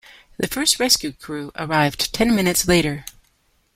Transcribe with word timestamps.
The 0.37 0.47
first 0.47 0.79
rescue 0.79 1.11
crew 1.11 1.51
arrived 1.55 2.11
ten 2.11 2.35
minutes 2.35 2.67
later. 2.67 3.05